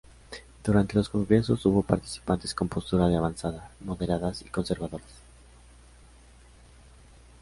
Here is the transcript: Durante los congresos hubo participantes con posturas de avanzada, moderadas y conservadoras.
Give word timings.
Durante 0.63 0.95
los 0.95 1.09
congresos 1.09 1.63
hubo 1.67 1.83
participantes 1.83 2.55
con 2.55 2.67
posturas 2.67 3.11
de 3.11 3.17
avanzada, 3.17 3.69
moderadas 3.81 4.41
y 4.41 4.45
conservadoras. 4.45 5.05